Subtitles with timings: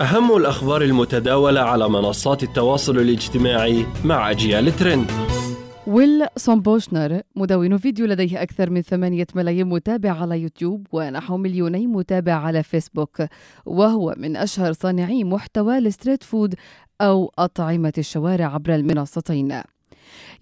[0.00, 5.10] أهم الأخبار المتداولة على منصات التواصل الاجتماعي مع أجيال ترند.
[5.86, 12.32] ويل سونبوشنر مدون فيديو لديه أكثر من ثمانية ملايين متابع على يوتيوب ونحو مليوني متابع
[12.32, 13.22] على فيسبوك
[13.66, 16.54] وهو من أشهر صانعي محتوى ال street food
[17.00, 19.62] أو أطعمة الشوارع عبر المنصتين.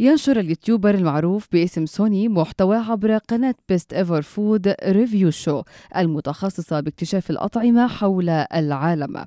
[0.01, 5.62] ينشر اليوتيوبر المعروف باسم سوني محتوى عبر قناة Best Ever Food Review Show
[5.97, 9.25] المتخصصة باكتشاف الأطعمة حول العالم.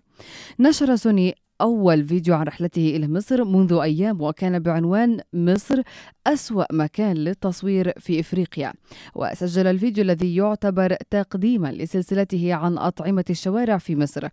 [0.60, 5.82] نشر سوني أول فيديو عن رحلته إلى مصر منذ أيام وكان بعنوان مصر
[6.28, 8.74] أسوأ مكان للتصوير في إفريقيا.
[9.16, 14.28] وسجل الفيديو الذي يعتبر تقديما لسلسلته عن أطعمة الشوارع في مصر.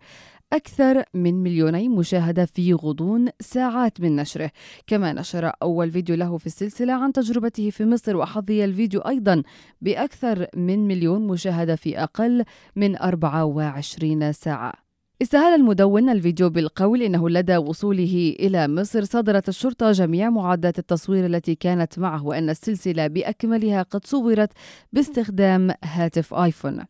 [0.53, 4.51] أكثر من مليوني مشاهدة في غضون ساعات من نشره.
[4.87, 9.43] كما نشر أول فيديو له في السلسلة عن تجربته في مصر وحظي الفيديو أيضا
[9.81, 12.43] بأكثر من مليون مشاهدة في أقل
[12.75, 14.88] من 24 ساعة.
[15.21, 21.55] استهل المدون الفيديو بالقول إنه لدى وصوله إلى مصر صدرت الشرطة جميع معدات التصوير التي
[21.55, 24.51] كانت معه وأن السلسلة بأكملها قد صورت
[24.93, 26.85] باستخدام هاتف آيفون.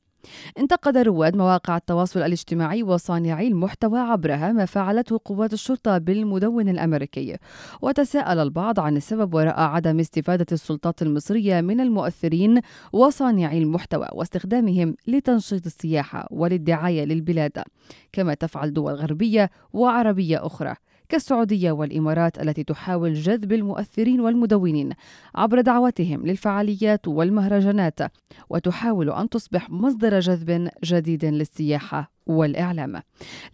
[0.57, 7.37] انتقد رواد مواقع التواصل الاجتماعي وصانعي المحتوى عبرها ما فعلته قوات الشرطة بالمدون الأمريكي
[7.81, 12.61] وتساءل البعض عن السبب وراء عدم استفادة السلطات المصرية من المؤثرين
[12.93, 17.63] وصانعي المحتوى واستخدامهم لتنشيط السياحة وللدعاية للبلاد
[18.11, 20.75] كما تفعل دول غربية وعربية أخرى.
[21.09, 24.93] كالسعودية والإمارات التي تحاول جذب المؤثرين والمدونين
[25.35, 27.99] عبر دعوتهم للفعاليات والمهرجانات
[28.49, 33.01] وتحاول أن تصبح مصدر جذب جديد للسياحة والإعلام.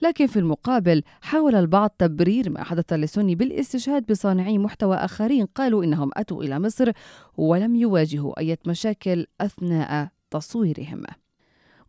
[0.01, 6.11] لكن في المقابل حاول البعض تبرير ما حدث لسوني بالاستشهاد بصانعي محتوى آخرين قالوا إنهم
[6.13, 6.91] أتوا إلى مصر
[7.37, 11.03] ولم يواجهوا أي مشاكل أثناء تصويرهم.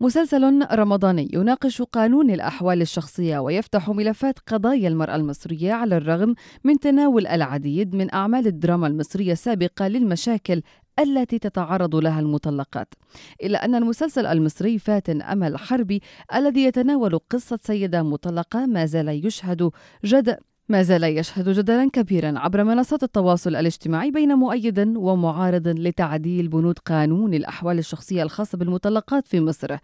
[0.01, 7.27] مسلسل رمضاني يناقش قانون الأحوال الشخصية ويفتح ملفات قضايا المرأة المصرية على الرغم من تناول
[7.27, 10.63] العديد من أعمال الدراما المصرية السابقة للمشاكل
[10.99, 12.95] التي تتعرض لها المطلقات.
[13.43, 16.03] إلا أن المسلسل المصري فاتن أمل حربي
[16.35, 19.71] الذي يتناول قصة سيدة مطلقة ما زال يشهد
[20.05, 26.78] جد ما زال يشهد جدلا كبيرا عبر منصات التواصل الاجتماعي بين مؤيد ومعارض لتعديل بنود
[26.78, 29.76] قانون الأحوال الشخصية الخاصة بالمطلقات في مصر.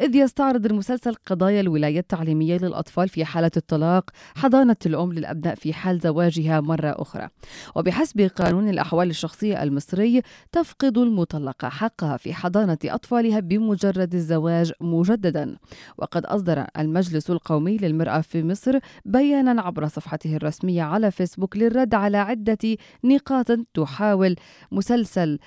[0.00, 5.98] إذ يستعرض المسلسل قضايا الولاية التعليمية للأطفال في حالة الطلاق حضانة الأم للأبناء في حال
[5.98, 7.28] زواجها مرة أخرى.
[7.76, 15.56] وبحسب قانون الأحوال الشخصية المصري تفقد المطلقة حقها في حضانة أطفالها بمجرد الزواج مجددا.
[15.98, 21.94] وقد أصدر المجلس القومي للمرأة في مصر بيانا عبر صفحته صفحته الرسمية على فيسبوك للرد
[21.94, 24.36] على عدة نقاط تحاول
[24.72, 25.38] مسلسل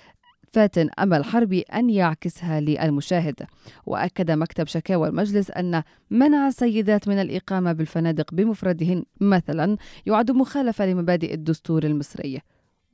[0.53, 3.45] فاتن أمل حربي أن يعكسها للمشاهد.
[3.85, 11.33] وأكد مكتب شكاوى المجلس أن منع السيدات من الإقامة بالفنادق بمفردهن مثلا يعد مخالفة لمبادئ
[11.33, 12.41] الدستور المصري.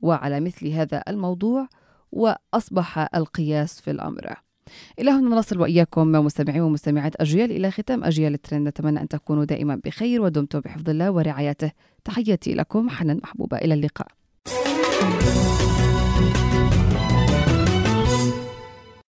[0.00, 1.68] وعلى مثل هذا الموضوع
[2.12, 4.34] وأصبح القياس في الأمر.
[4.98, 8.68] إلى هنا نصل وإياكم مستمعي ومستمعات أجيال إلى ختام أجيال الترند.
[8.68, 11.72] نتمنى أن تكونوا دائما بخير ودمتم بحفظ الله ورعايته.
[12.04, 13.56] تحياتي لكم حنان محبوبة.
[13.56, 14.08] إلى اللقاء.